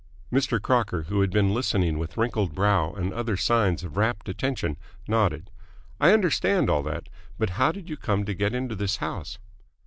Mr. 0.33 0.59
Crocker, 0.59 1.03
who 1.09 1.21
had 1.21 1.29
been 1.29 1.53
listening 1.53 1.99
with 1.99 2.17
wrinkled 2.17 2.55
brow 2.55 2.91
and 2.93 3.13
other 3.13 3.37
signs 3.37 3.83
of 3.83 3.97
rapt 3.97 4.27
attention, 4.27 4.75
nodded. 5.07 5.51
"I 5.99 6.11
understand 6.11 6.71
all 6.71 6.81
that. 6.81 7.07
But 7.37 7.51
how 7.51 7.71
did 7.71 7.87
you 7.87 7.97
come 7.97 8.25
to 8.25 8.33
get 8.33 8.55
into 8.55 8.73
this 8.75 8.95
house?" 8.97 9.37